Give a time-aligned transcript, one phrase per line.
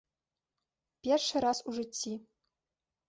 [1.07, 2.13] Першы раз у жыцці.